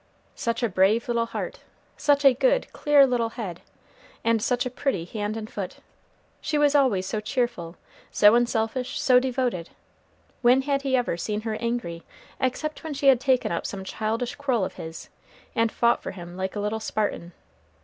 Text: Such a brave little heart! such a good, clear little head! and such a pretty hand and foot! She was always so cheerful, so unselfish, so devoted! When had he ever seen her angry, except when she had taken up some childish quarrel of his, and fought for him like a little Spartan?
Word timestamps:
Such 0.33 0.63
a 0.63 0.67
brave 0.67 1.07
little 1.07 1.27
heart! 1.27 1.59
such 1.95 2.25
a 2.25 2.33
good, 2.33 2.73
clear 2.73 3.05
little 3.05 3.29
head! 3.29 3.61
and 4.23 4.41
such 4.41 4.65
a 4.65 4.71
pretty 4.71 5.05
hand 5.05 5.37
and 5.37 5.47
foot! 5.47 5.77
She 6.41 6.57
was 6.57 6.73
always 6.73 7.05
so 7.05 7.19
cheerful, 7.19 7.75
so 8.09 8.33
unselfish, 8.33 8.99
so 8.99 9.19
devoted! 9.19 9.69
When 10.41 10.63
had 10.63 10.81
he 10.81 10.95
ever 10.95 11.17
seen 11.17 11.41
her 11.41 11.53
angry, 11.53 12.01
except 12.39 12.83
when 12.83 12.95
she 12.95 13.09
had 13.09 13.19
taken 13.19 13.51
up 13.51 13.67
some 13.67 13.83
childish 13.83 14.33
quarrel 14.33 14.65
of 14.65 14.73
his, 14.73 15.09
and 15.55 15.71
fought 15.71 16.01
for 16.01 16.09
him 16.09 16.35
like 16.35 16.55
a 16.55 16.59
little 16.59 16.79
Spartan? 16.79 17.33